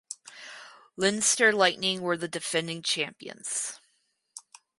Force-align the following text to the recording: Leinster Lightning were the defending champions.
Leinster 0.97 1.53
Lightning 1.53 2.01
were 2.01 2.17
the 2.17 2.27
defending 2.27 2.81
champions. 2.81 3.79